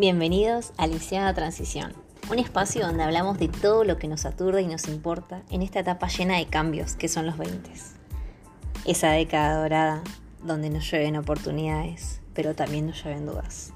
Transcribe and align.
Bienvenidos 0.00 0.72
a 0.78 0.86
Lisiada 0.86 1.34
Transición, 1.34 1.92
un 2.30 2.38
espacio 2.38 2.86
donde 2.86 3.02
hablamos 3.02 3.38
de 3.38 3.48
todo 3.48 3.84
lo 3.84 3.98
que 3.98 4.08
nos 4.08 4.24
aturde 4.24 4.62
y 4.62 4.66
nos 4.66 4.88
importa 4.88 5.42
en 5.50 5.60
esta 5.60 5.80
etapa 5.80 6.08
llena 6.08 6.38
de 6.38 6.46
cambios 6.46 6.94
que 6.94 7.06
son 7.06 7.26
los 7.26 7.36
20. 7.36 7.70
Esa 8.86 9.10
década 9.10 9.60
dorada 9.60 10.02
donde 10.42 10.70
nos 10.70 10.90
llueven 10.90 11.18
oportunidades, 11.18 12.22
pero 12.32 12.54
también 12.54 12.86
nos 12.86 13.04
llueven 13.04 13.26
dudas. 13.26 13.74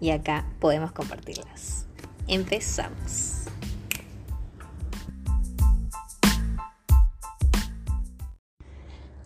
Y 0.00 0.10
acá 0.10 0.46
podemos 0.60 0.92
compartirlas. 0.92 1.88
Empezamos. 2.28 3.46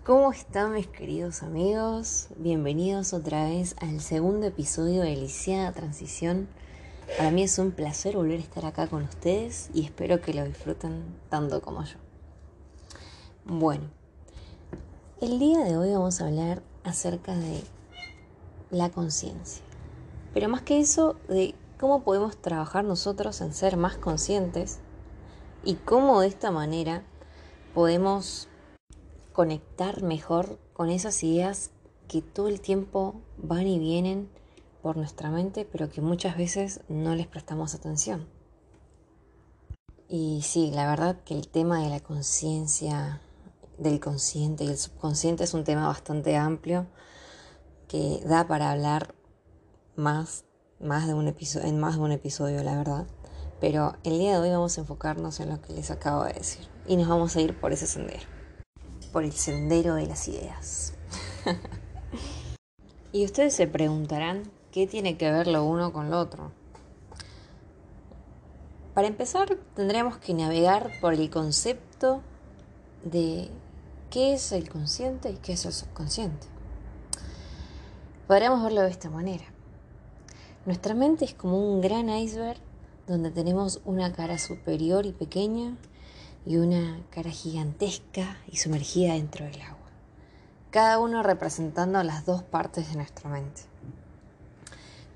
¿Cómo 0.09 0.33
están 0.33 0.73
mis 0.73 0.87
queridos 0.87 1.43
amigos? 1.43 2.29
Bienvenidos 2.39 3.13
otra 3.13 3.45
vez 3.45 3.77
al 3.79 4.01
segundo 4.01 4.47
episodio 4.47 5.03
de 5.03 5.15
Lisiada 5.15 5.71
Transición. 5.73 6.49
Para 7.19 7.31
mí 7.31 7.43
es 7.43 7.59
un 7.59 7.73
placer 7.73 8.17
volver 8.17 8.39
a 8.39 8.43
estar 8.43 8.65
acá 8.65 8.87
con 8.87 9.03
ustedes 9.03 9.69
y 9.75 9.85
espero 9.85 10.23
que 10.23 10.33
lo 10.33 10.45
disfruten 10.45 11.05
tanto 11.29 11.61
como 11.61 11.85
yo. 11.85 11.99
Bueno, 13.45 13.91
el 15.21 15.39
día 15.39 15.59
de 15.59 15.77
hoy 15.77 15.93
vamos 15.93 16.23
a 16.23 16.29
hablar 16.29 16.63
acerca 16.85 17.37
de 17.37 17.63
la 18.71 18.89
conciencia. 18.89 19.63
Pero 20.33 20.49
más 20.49 20.63
que 20.63 20.81
eso, 20.81 21.17
de 21.29 21.55
cómo 21.79 22.03
podemos 22.03 22.39
trabajar 22.39 22.83
nosotros 22.83 23.43
en 23.43 23.53
ser 23.53 23.77
más 23.77 23.99
conscientes 23.99 24.79
y 25.65 25.75
cómo 25.75 26.23
de 26.23 26.29
esta 26.29 26.51
manera 26.51 27.03
podemos 27.75 28.48
conectar 29.39 30.03
mejor 30.03 30.59
con 30.73 30.91
esas 30.91 31.23
ideas 31.23 31.71
que 32.09 32.23
todo 32.23 32.49
el 32.49 32.61
tiempo 32.61 33.15
van 33.37 33.69
y 33.69 33.79
vienen 33.79 34.29
por 34.83 34.97
nuestra 34.97 35.31
mente, 35.31 35.65
pero 35.65 35.89
que 35.89 36.01
muchas 36.01 36.37
veces 36.37 36.81
no 36.89 37.15
les 37.15 37.29
prestamos 37.29 37.73
atención. 37.73 38.27
Y 40.09 40.43
sí, 40.43 40.73
la 40.73 40.91
verdad 40.91 41.21
que 41.25 41.35
el 41.35 41.47
tema 41.47 41.81
de 41.85 41.89
la 41.89 42.01
conciencia, 42.01 43.21
del 43.79 44.01
consciente 44.01 44.65
y 44.65 44.71
el 44.71 44.77
subconsciente 44.77 45.45
es 45.45 45.55
un 45.55 45.63
tema 45.63 45.87
bastante 45.87 46.37
amplio 46.37 46.89
que 47.87 48.21
da 48.27 48.49
para 48.49 48.73
hablar 48.73 49.15
más, 49.95 50.47
más 50.81 51.07
de 51.07 51.15
un 51.15 51.29
episodio, 51.29 51.69
en 51.69 51.79
más 51.79 51.95
de 51.95 52.01
un 52.01 52.11
episodio, 52.11 52.65
la 52.65 52.77
verdad. 52.77 53.07
Pero 53.61 53.95
el 54.03 54.19
día 54.19 54.33
de 54.33 54.39
hoy 54.39 54.51
vamos 54.51 54.77
a 54.79 54.81
enfocarnos 54.81 55.39
en 55.39 55.51
lo 55.51 55.63
que 55.63 55.75
les 55.75 55.93
acabo 55.93 56.25
de 56.25 56.33
decir 56.33 56.67
y 56.89 56.97
nos 56.97 57.07
vamos 57.07 57.37
a 57.37 57.41
ir 57.41 57.57
por 57.61 57.73
ese 57.73 57.87
sendero 57.87 58.38
por 59.09 59.25
el 59.25 59.33
sendero 59.33 59.95
de 59.95 60.07
las 60.07 60.29
ideas. 60.29 60.95
y 63.13 63.25
ustedes 63.25 63.55
se 63.55 63.67
preguntarán 63.67 64.45
qué 64.71 64.87
tiene 64.87 65.17
que 65.17 65.31
ver 65.31 65.47
lo 65.47 65.65
uno 65.65 65.93
con 65.93 66.11
lo 66.11 66.19
otro. 66.19 66.53
Para 68.95 69.09
empezar, 69.09 69.57
tendremos 69.75 70.19
que 70.19 70.35
navegar 70.35 70.91
por 71.01 71.15
el 71.15 71.31
concepto 71.31 72.21
de 73.05 73.49
qué 74.11 74.35
es 74.35 74.53
el 74.53 74.69
consciente 74.69 75.31
y 75.31 75.37
qué 75.37 75.53
es 75.53 75.65
el 75.65 75.73
subconsciente. 75.73 76.47
Podríamos 78.27 78.63
verlo 78.63 78.83
de 78.83 78.91
esta 78.91 79.09
manera. 79.09 79.45
Nuestra 80.67 80.95
mente 80.95 81.25
es 81.25 81.35
como 81.35 81.59
un 81.59 81.81
gran 81.81 82.11
iceberg 82.11 82.59
donde 83.07 83.31
tenemos 83.31 83.81
una 83.85 84.13
cara 84.13 84.37
superior 84.39 85.07
y 85.07 85.13
pequeña 85.13 85.77
y 86.47 86.57
una 86.57 87.01
cara 87.11 87.31
gigantesca 87.31 88.39
y 88.47 88.57
sumergida 88.57 89.15
dentro 89.15 89.45
del 89.45 89.61
agua, 89.63 89.91
cada 90.71 90.99
uno 90.99 91.23
representando 91.23 92.03
las 92.03 92.27
dos 92.27 92.43
partes 92.43 92.89
de 92.89 92.97
nuestra 92.97 93.31
mente. 93.31 93.63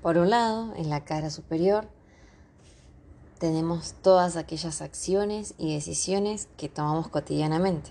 Por 0.01 0.17
un 0.17 0.29
lado, 0.29 0.73
en 0.75 0.89
la 0.89 1.05
cara 1.05 1.29
superior, 1.29 1.87
tenemos 3.39 3.93
todas 4.01 4.35
aquellas 4.35 4.81
acciones 4.81 5.53
y 5.57 5.73
decisiones 5.73 6.47
que 6.57 6.69
tomamos 6.69 7.07
cotidianamente, 7.07 7.89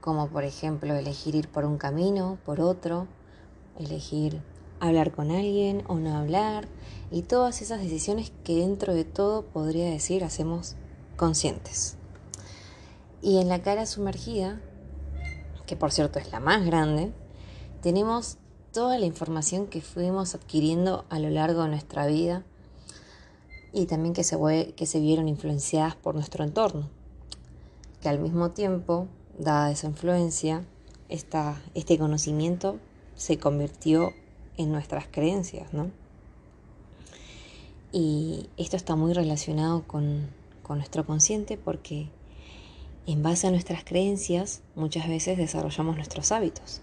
como 0.00 0.28
por 0.28 0.44
ejemplo 0.44 0.94
elegir 0.94 1.34
ir 1.34 1.48
por 1.48 1.64
un 1.64 1.78
camino, 1.78 2.38
por 2.44 2.60
otro, 2.60 3.06
elegir 3.78 4.42
hablar 4.80 5.12
con 5.12 5.30
alguien 5.30 5.84
o 5.86 5.94
no 5.94 6.16
hablar, 6.16 6.66
y 7.10 7.22
todas 7.22 7.62
esas 7.62 7.80
decisiones 7.80 8.32
que 8.44 8.56
dentro 8.56 8.94
de 8.94 9.04
todo 9.04 9.42
podría 9.42 9.88
decir 9.88 10.24
hacemos 10.24 10.74
conscientes. 11.16 11.96
Y 13.22 13.38
en 13.38 13.48
la 13.48 13.62
cara 13.62 13.86
sumergida, 13.86 14.60
que 15.66 15.76
por 15.76 15.92
cierto 15.92 16.18
es 16.18 16.32
la 16.32 16.40
más 16.40 16.66
grande, 16.66 17.12
tenemos 17.80 18.36
toda 18.72 18.98
la 18.98 19.06
información 19.06 19.68
que 19.68 19.80
fuimos 19.80 20.34
adquiriendo 20.34 21.04
a 21.08 21.20
lo 21.20 21.30
largo 21.30 21.62
de 21.62 21.68
nuestra 21.68 22.06
vida 22.06 22.42
y 23.72 23.86
también 23.86 24.12
que 24.12 24.24
se, 24.24 24.74
que 24.74 24.86
se 24.86 25.00
vieron 25.00 25.28
influenciadas 25.28 25.94
por 25.94 26.14
nuestro 26.14 26.42
entorno. 26.42 26.88
Que 28.00 28.08
al 28.08 28.18
mismo 28.18 28.50
tiempo, 28.50 29.06
dada 29.38 29.70
esa 29.70 29.86
influencia, 29.86 30.64
esta, 31.08 31.62
este 31.74 31.98
conocimiento 31.98 32.78
se 33.14 33.38
convirtió 33.38 34.12
en 34.56 34.72
nuestras 34.72 35.06
creencias, 35.10 35.72
¿no? 35.72 35.90
Y 37.92 38.48
esto 38.56 38.76
está 38.76 38.96
muy 38.96 39.12
relacionado 39.12 39.86
con, 39.86 40.28
con 40.62 40.78
nuestro 40.78 41.06
consciente 41.06 41.58
porque 41.58 42.08
en 43.06 43.22
base 43.22 43.48
a 43.48 43.50
nuestras 43.50 43.84
creencias, 43.84 44.62
muchas 44.76 45.08
veces 45.08 45.36
desarrollamos 45.36 45.96
nuestros 45.96 46.30
hábitos. 46.30 46.80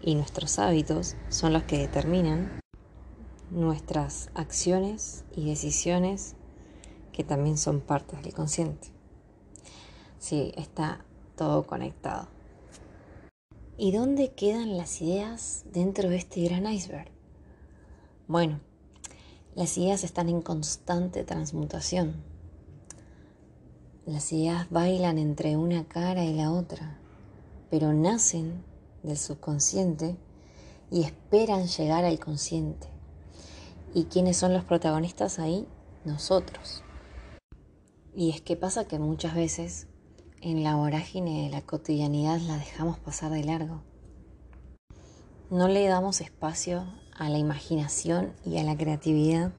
Y 0.00 0.14
nuestros 0.14 0.58
hábitos 0.58 1.16
son 1.28 1.52
los 1.52 1.64
que 1.64 1.78
determinan 1.78 2.60
nuestras 3.50 4.30
acciones 4.34 5.24
y 5.36 5.44
decisiones 5.44 6.36
que 7.12 7.22
también 7.22 7.58
son 7.58 7.80
partes 7.80 8.22
del 8.22 8.32
consciente. 8.32 8.88
Sí, 10.18 10.52
está 10.56 11.04
todo 11.36 11.66
conectado. 11.66 12.28
¿Y 13.76 13.92
dónde 13.92 14.32
quedan 14.32 14.78
las 14.78 15.02
ideas 15.02 15.64
dentro 15.70 16.08
de 16.08 16.16
este 16.16 16.42
gran 16.42 16.66
iceberg? 16.66 17.10
Bueno, 18.26 18.60
las 19.54 19.76
ideas 19.76 20.02
están 20.02 20.30
en 20.30 20.40
constante 20.40 21.24
transmutación 21.24 22.31
las 24.06 24.32
ideas 24.32 24.68
bailan 24.70 25.18
entre 25.18 25.56
una 25.56 25.84
cara 25.84 26.24
y 26.24 26.34
la 26.34 26.50
otra, 26.50 26.98
pero 27.70 27.92
nacen 27.92 28.64
del 29.02 29.16
subconsciente 29.16 30.16
y 30.90 31.02
esperan 31.02 31.66
llegar 31.66 32.04
al 32.04 32.18
consciente. 32.18 32.88
¿Y 33.94 34.04
quiénes 34.04 34.36
son 34.36 34.52
los 34.52 34.64
protagonistas 34.64 35.38
ahí? 35.38 35.66
Nosotros. 36.04 36.82
Y 38.14 38.30
es 38.30 38.40
que 38.40 38.56
pasa 38.56 38.86
que 38.86 38.98
muchas 38.98 39.34
veces 39.34 39.86
en 40.40 40.64
la 40.64 40.74
vorágine 40.74 41.44
de 41.44 41.50
la 41.50 41.62
cotidianidad 41.62 42.40
la 42.40 42.58
dejamos 42.58 42.98
pasar 42.98 43.30
de 43.30 43.44
largo. 43.44 43.82
No 45.50 45.68
le 45.68 45.86
damos 45.86 46.20
espacio 46.20 46.84
a 47.14 47.28
la 47.28 47.38
imaginación 47.38 48.32
y 48.44 48.58
a 48.58 48.64
la 48.64 48.76
creatividad 48.76 49.52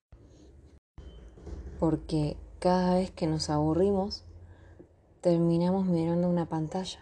porque 1.80 2.38
cada 2.60 2.96
vez 2.96 3.12
que 3.12 3.28
nos 3.28 3.50
aburrimos 3.50 4.24
terminamos 5.24 5.86
mirando 5.86 6.28
una 6.28 6.50
pantalla, 6.50 7.00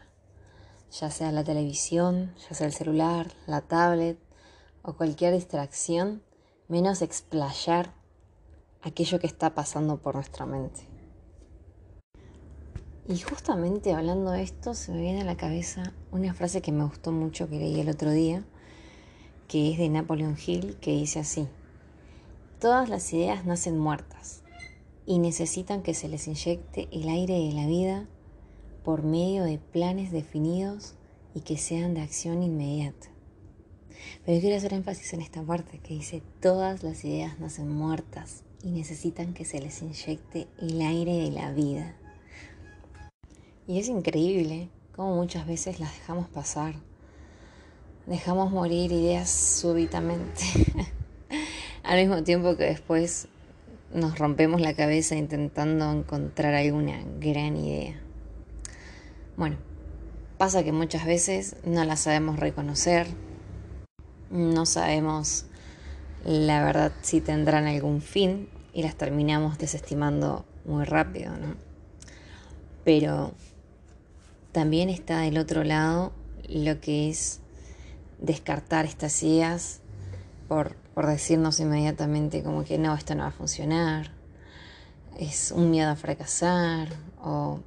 ya 0.91 1.09
sea 1.09 1.31
la 1.31 1.43
televisión, 1.43 2.35
ya 2.47 2.55
sea 2.55 2.67
el 2.67 2.73
celular, 2.73 3.31
la 3.47 3.61
tablet 3.61 4.19
o 4.83 4.93
cualquier 4.93 5.33
distracción, 5.33 6.21
menos 6.67 7.01
explayar 7.01 7.95
aquello 8.83 9.19
que 9.19 9.25
está 9.25 9.55
pasando 9.55 9.97
por 9.97 10.13
nuestra 10.13 10.45
mente. 10.45 10.81
Y 13.07 13.17
justamente 13.17 13.91
hablando 13.91 14.29
de 14.29 14.43
esto, 14.43 14.75
se 14.75 14.91
me 14.91 15.01
viene 15.01 15.21
a 15.21 15.25
la 15.25 15.35
cabeza 15.35 15.91
una 16.11 16.35
frase 16.35 16.61
que 16.61 16.71
me 16.71 16.83
gustó 16.83 17.11
mucho 17.11 17.49
que 17.49 17.57
leí 17.57 17.79
el 17.79 17.89
otro 17.89 18.11
día, 18.11 18.43
que 19.47 19.71
es 19.71 19.79
de 19.79 19.89
Napoleon 19.89 20.37
Hill, 20.37 20.77
que 20.79 20.91
dice 20.91 21.21
así, 21.21 21.47
todas 22.59 22.87
las 22.87 23.11
ideas 23.13 23.45
nacen 23.45 23.79
muertas 23.79 24.40
y 25.05 25.19
necesitan 25.19 25.81
que 25.81 25.93
se 25.93 26.07
les 26.07 26.27
inyecte 26.27 26.87
el 26.91 27.09
aire 27.09 27.33
de 27.33 27.53
la 27.53 27.67
vida 27.67 28.07
por 28.83 29.03
medio 29.03 29.43
de 29.43 29.57
planes 29.57 30.11
definidos 30.11 30.95
y 31.33 31.41
que 31.41 31.57
sean 31.57 31.93
de 31.93 32.01
acción 32.01 32.43
inmediata. 32.43 33.07
Pero 34.25 34.39
quiero 34.39 34.57
hacer 34.57 34.73
énfasis 34.73 35.13
en 35.13 35.21
esta 35.21 35.41
parte 35.43 35.79
que 35.79 35.93
dice, 35.93 36.21
todas 36.41 36.83
las 36.83 37.03
ideas 37.03 37.39
nacen 37.39 37.69
muertas 37.69 38.43
y 38.63 38.69
necesitan 38.69 39.33
que 39.33 39.45
se 39.45 39.59
les 39.59 39.81
inyecte 39.81 40.47
el 40.59 40.81
aire 40.81 41.17
de 41.17 41.31
la 41.31 41.51
vida. 41.51 41.95
Y 43.67 43.79
es 43.79 43.87
increíble 43.87 44.69
cómo 44.95 45.15
muchas 45.15 45.47
veces 45.47 45.79
las 45.79 45.93
dejamos 45.93 46.27
pasar. 46.29 46.75
Dejamos 48.05 48.51
morir 48.51 48.91
ideas 48.91 49.29
súbitamente. 49.29 50.41
Al 51.83 51.99
mismo 51.99 52.23
tiempo 52.23 52.57
que 52.57 52.65
después 52.65 53.27
nos 53.93 54.17
rompemos 54.17 54.61
la 54.61 54.73
cabeza 54.73 55.15
intentando 55.15 55.91
encontrar 55.91 56.53
alguna 56.53 57.03
gran 57.19 57.57
idea. 57.57 57.99
Bueno, 59.37 59.57
pasa 60.37 60.63
que 60.63 60.71
muchas 60.71 61.05
veces 61.05 61.55
no 61.63 61.83
la 61.83 61.97
sabemos 61.97 62.39
reconocer, 62.39 63.07
no 64.29 64.65
sabemos 64.65 65.45
la 66.25 66.63
verdad 66.63 66.91
si 67.01 67.21
tendrán 67.21 67.65
algún 67.65 68.01
fin 68.01 68.47
y 68.73 68.83
las 68.83 68.95
terminamos 68.95 69.57
desestimando 69.57 70.45
muy 70.65 70.85
rápido, 70.85 71.31
¿no? 71.37 71.55
Pero 72.83 73.33
también 74.51 74.89
está 74.89 75.19
del 75.19 75.37
otro 75.37 75.63
lado 75.63 76.13
lo 76.47 76.79
que 76.79 77.09
es 77.09 77.39
descartar 78.19 78.85
estas 78.85 79.21
ideas 79.23 79.81
por, 80.47 80.75
por 80.93 81.07
decirnos 81.07 81.59
inmediatamente 81.59 82.43
como 82.43 82.63
que 82.63 82.77
no, 82.77 82.93
esto 82.95 83.15
no 83.15 83.23
va 83.23 83.29
a 83.29 83.31
funcionar, 83.31 84.11
es 85.17 85.51
un 85.51 85.71
miedo 85.71 85.89
a 85.89 85.95
fracasar 85.95 86.89
o 87.21 87.59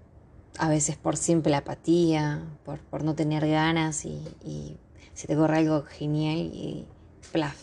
a 0.59 0.69
veces 0.69 0.97
por 0.97 1.17
simple 1.17 1.55
apatía, 1.57 2.43
por, 2.65 2.79
por 2.81 3.05
no 3.05 3.15
tener 3.15 3.49
ganas 3.49 4.05
y, 4.05 4.23
y, 4.45 4.77
se 5.15 5.29
te 5.29 5.37
corre 5.37 5.59
algo 5.59 5.83
genial 5.85 6.39
y 6.39 6.87
plaf, 7.31 7.57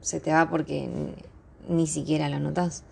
se 0.00 0.18
te 0.18 0.32
va 0.32 0.50
porque 0.50 0.90
ni, 1.68 1.86
siquiera 1.86 2.28
lo 2.28 2.40
notas. 2.40 2.82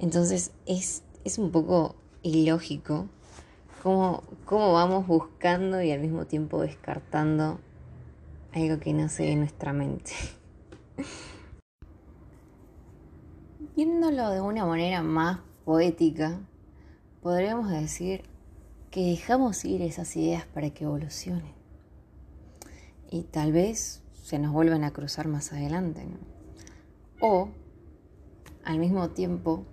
Entonces 0.00 0.50
es, 0.66 1.04
es 1.24 1.38
un 1.38 1.52
poco 1.52 1.94
ilógico 2.22 3.06
cómo, 3.82 4.24
cómo 4.44 4.72
vamos 4.72 5.06
buscando 5.06 5.80
y 5.80 5.92
al 5.92 6.00
mismo 6.00 6.26
tiempo 6.26 6.60
descartando 6.62 7.60
algo 8.52 8.80
que 8.80 8.92
nace 8.92 9.30
en 9.30 9.40
nuestra 9.40 9.72
mente. 9.72 10.12
Viéndolo 13.76 14.30
de 14.30 14.40
una 14.40 14.66
manera 14.66 15.02
más 15.02 15.40
poética, 15.64 16.40
podríamos 17.22 17.70
decir 17.70 18.22
que 18.90 19.10
dejamos 19.10 19.64
ir 19.64 19.82
esas 19.82 20.16
ideas 20.16 20.44
para 20.46 20.70
que 20.70 20.84
evolucionen. 20.84 21.54
Y 23.10 23.22
tal 23.22 23.52
vez 23.52 24.02
se 24.22 24.38
nos 24.38 24.52
vuelvan 24.52 24.84
a 24.84 24.92
cruzar 24.92 25.28
más 25.28 25.52
adelante. 25.52 26.06
O, 27.20 27.48
al 28.64 28.78
mismo 28.78 29.10
tiempo, 29.10 29.64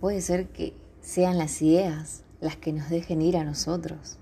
puede 0.00 0.20
ser 0.20 0.48
que 0.48 0.74
sean 1.00 1.38
las 1.38 1.62
ideas 1.62 2.24
las 2.40 2.56
que 2.56 2.72
nos 2.72 2.88
dejen 2.88 3.22
ir 3.22 3.36
a 3.36 3.44
nosotros, 3.44 4.18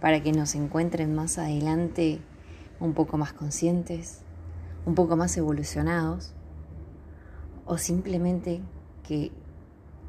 para 0.00 0.22
que 0.22 0.32
nos 0.32 0.54
encuentren 0.54 1.14
más 1.14 1.38
adelante 1.38 2.20
un 2.80 2.92
poco 2.92 3.16
más 3.16 3.32
conscientes, 3.32 4.22
un 4.86 4.94
poco 4.94 5.16
más 5.16 5.36
evolucionados, 5.36 6.34
o 7.64 7.78
simplemente 7.78 8.62
que 9.02 9.32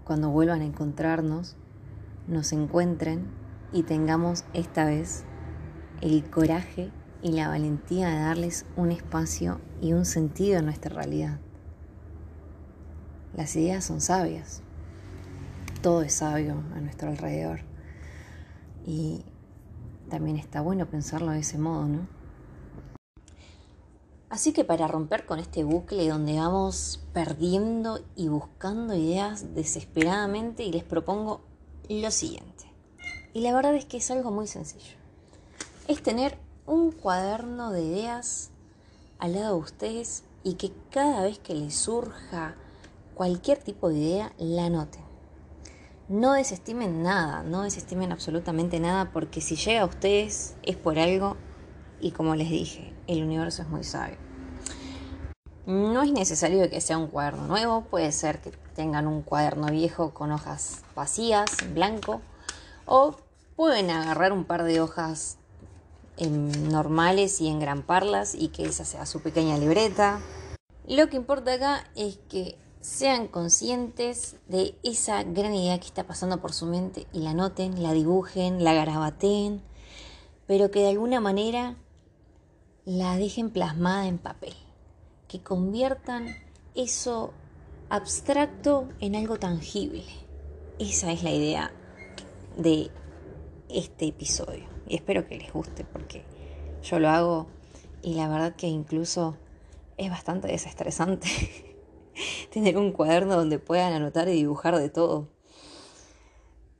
cuando 0.03 0.29
vuelvan 0.29 0.61
a 0.61 0.65
encontrarnos, 0.65 1.55
nos 2.27 2.51
encuentren 2.53 3.27
y 3.71 3.83
tengamos 3.83 4.45
esta 4.53 4.85
vez 4.85 5.23
el 6.01 6.29
coraje 6.29 6.91
y 7.21 7.31
la 7.31 7.47
valentía 7.47 8.09
de 8.09 8.19
darles 8.19 8.65
un 8.75 8.91
espacio 8.91 9.61
y 9.81 9.93
un 9.93 10.05
sentido 10.05 10.59
a 10.59 10.61
nuestra 10.61 10.93
realidad. 10.93 11.39
Las 13.35 13.55
ideas 13.55 13.85
son 13.85 14.01
sabias, 14.01 14.61
todo 15.81 16.01
es 16.01 16.13
sabio 16.13 16.63
a 16.75 16.81
nuestro 16.81 17.09
alrededor 17.09 17.61
y 18.85 19.25
también 20.09 20.37
está 20.37 20.61
bueno 20.61 20.85
pensarlo 20.85 21.31
de 21.31 21.39
ese 21.39 21.57
modo, 21.57 21.87
¿no? 21.87 22.22
Así 24.33 24.51
que 24.51 24.63
para 24.63 24.87
romper 24.87 25.27
con 25.27 25.37
este 25.37 25.63
bucle 25.63 26.09
donde 26.09 26.39
vamos 26.39 26.99
perdiendo 27.13 27.99
y 28.15 28.29
buscando 28.29 28.95
ideas 28.95 29.53
desesperadamente 29.53 30.63
y 30.63 30.71
les 30.71 30.83
propongo 30.83 31.41
lo 31.87 32.09
siguiente. 32.09 32.65
Y 33.35 33.41
la 33.41 33.53
verdad 33.53 33.75
es 33.75 33.85
que 33.85 33.97
es 33.97 34.09
algo 34.09 34.31
muy 34.31 34.47
sencillo. 34.47 34.97
Es 35.87 36.01
tener 36.01 36.39
un 36.65 36.91
cuaderno 36.91 37.69
de 37.69 37.83
ideas 37.83 38.49
al 39.19 39.33
lado 39.33 39.57
de 39.57 39.61
ustedes 39.61 40.23
y 40.43 40.55
que 40.55 40.71
cada 40.89 41.21
vez 41.21 41.37
que 41.37 41.53
les 41.53 41.75
surja 41.75 42.55
cualquier 43.13 43.59
tipo 43.59 43.89
de 43.89 43.99
idea 43.99 44.33
la 44.39 44.65
anoten. 44.65 45.03
No 46.09 46.33
desestimen 46.33 47.03
nada, 47.03 47.43
no 47.43 47.61
desestimen 47.61 48.11
absolutamente 48.11 48.79
nada 48.79 49.11
porque 49.11 49.41
si 49.41 49.57
llega 49.57 49.81
a 49.81 49.85
ustedes 49.85 50.55
es 50.63 50.75
por 50.75 50.97
algo 50.97 51.37
y 52.03 52.11
como 52.11 52.35
les 52.35 52.49
dije, 52.49 52.93
el 53.07 53.23
universo 53.23 53.61
es 53.61 53.69
muy 53.69 53.83
sabio. 53.83 54.17
No 55.65 56.03
es 56.03 56.11
necesario 56.11 56.69
que 56.69 56.81
sea 56.81 56.97
un 56.97 57.07
cuaderno 57.07 57.47
nuevo, 57.47 57.85
puede 57.85 58.11
ser 58.11 58.41
que 58.41 58.51
tengan 58.75 59.07
un 59.07 59.21
cuaderno 59.21 59.67
viejo 59.67 60.13
con 60.13 60.33
hojas 60.33 60.83
vacías, 60.93 61.49
blanco, 61.73 62.21
o 62.85 63.15
pueden 63.55 63.89
agarrar 63.89 64.33
un 64.33 64.43
par 64.43 64.63
de 64.63 64.81
hojas 64.81 65.37
normales 66.19 67.39
y 67.39 67.47
engramparlas 67.47 68.35
y 68.35 68.49
que 68.49 68.65
esa 68.65 68.83
sea 68.83 69.05
su 69.05 69.21
pequeña 69.21 69.57
libreta. 69.57 70.19
Lo 70.85 71.07
que 71.07 71.15
importa 71.15 71.53
acá 71.53 71.85
es 71.95 72.19
que 72.27 72.57
sean 72.81 73.29
conscientes 73.29 74.35
de 74.49 74.75
esa 74.83 75.23
gran 75.23 75.55
idea 75.55 75.79
que 75.79 75.87
está 75.87 76.03
pasando 76.03 76.41
por 76.41 76.51
su 76.51 76.65
mente 76.65 77.07
y 77.13 77.21
la 77.21 77.33
noten, 77.33 77.81
la 77.81 77.93
dibujen, 77.93 78.61
la 78.65 78.73
garabateen, 78.73 79.61
pero 80.45 80.69
que 80.69 80.81
de 80.81 80.89
alguna 80.89 81.21
manera 81.21 81.77
la 82.85 83.15
dejen 83.15 83.49
plasmada 83.49 84.07
en 84.07 84.17
papel, 84.17 84.53
que 85.27 85.41
conviertan 85.41 86.27
eso 86.75 87.33
abstracto 87.89 88.89
en 88.99 89.15
algo 89.15 89.39
tangible. 89.39 90.03
Esa 90.79 91.11
es 91.11 91.23
la 91.23 91.31
idea 91.31 91.71
de 92.57 92.91
este 93.69 94.07
episodio 94.07 94.65
y 94.87 94.95
espero 94.95 95.27
que 95.27 95.37
les 95.37 95.51
guste 95.53 95.85
porque 95.85 96.23
yo 96.83 96.99
lo 96.99 97.09
hago 97.09 97.47
y 98.01 98.15
la 98.15 98.27
verdad 98.27 98.55
que 98.55 98.67
incluso 98.67 99.37
es 99.97 100.09
bastante 100.09 100.47
desestresante 100.47 101.27
tener 102.51 102.77
un 102.77 102.91
cuaderno 102.91 103.35
donde 103.35 103.59
puedan 103.59 103.93
anotar 103.93 104.27
y 104.27 104.33
dibujar 104.33 104.77
de 104.77 104.89
todo. 104.89 105.29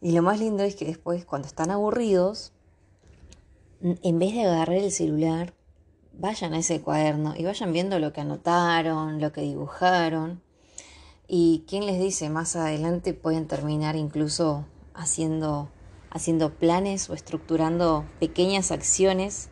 Y 0.02 0.12
lo 0.12 0.22
más 0.22 0.40
lindo 0.40 0.64
es 0.64 0.76
que 0.76 0.84
después 0.84 1.26
cuando 1.26 1.48
están 1.48 1.72
aburridos, 1.72 2.52
en 3.82 4.20
vez 4.20 4.34
de 4.34 4.46
agarrar 4.46 4.78
el 4.78 4.92
celular, 4.92 5.54
vayan 6.14 6.54
a 6.54 6.60
ese 6.60 6.82
cuaderno 6.82 7.34
y 7.36 7.44
vayan 7.44 7.74
viendo 7.74 8.00
lo 8.00 8.14
que 8.14 8.22
anotaron, 8.22 9.20
lo 9.20 9.32
que 9.32 9.42
dibujaron. 9.42 10.42
Y 11.28 11.64
quién 11.68 11.86
les 11.86 12.00
dice, 12.00 12.30
más 12.30 12.56
adelante 12.56 13.14
pueden 13.14 13.48
terminar 13.48 13.96
incluso 13.96 14.66
haciendo, 14.94 15.70
haciendo 16.10 16.54
planes 16.54 17.10
o 17.10 17.14
estructurando 17.14 18.06
pequeñas 18.20 18.72
acciones 18.72 19.50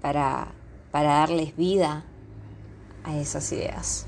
para, 0.00 0.54
para 0.90 1.20
darles 1.20 1.56
vida 1.56 2.04
a 3.04 3.16
esas 3.16 3.52
ideas. 3.52 4.06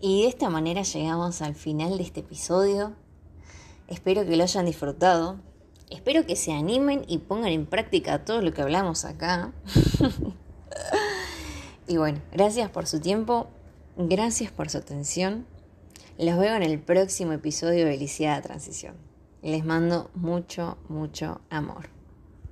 Y 0.00 0.22
de 0.22 0.28
esta 0.28 0.48
manera 0.48 0.82
llegamos 0.82 1.42
al 1.42 1.54
final 1.54 1.98
de 1.98 2.04
este 2.04 2.20
episodio. 2.20 2.94
Espero 3.86 4.24
que 4.24 4.36
lo 4.36 4.44
hayan 4.44 4.64
disfrutado. 4.64 5.40
Espero 5.90 6.24
que 6.24 6.36
se 6.36 6.52
animen 6.52 7.04
y 7.06 7.18
pongan 7.18 7.50
en 7.50 7.66
práctica 7.66 8.24
todo 8.24 8.40
lo 8.40 8.52
que 8.52 8.62
hablamos 8.62 9.04
acá. 9.04 9.52
y 11.86 11.96
bueno, 11.96 12.20
gracias 12.32 12.70
por 12.70 12.86
su 12.86 13.00
tiempo, 13.00 13.48
gracias 13.96 14.50
por 14.50 14.70
su 14.70 14.78
atención. 14.78 15.46
Los 16.18 16.38
veo 16.38 16.54
en 16.54 16.62
el 16.62 16.78
próximo 16.78 17.32
episodio 17.32 17.86
de 17.86 17.92
Felicidad 17.92 18.36
de 18.36 18.42
Transición. 18.42 18.94
Les 19.42 19.64
mando 19.64 20.10
mucho, 20.14 20.76
mucho 20.88 21.40
amor. 21.48 21.99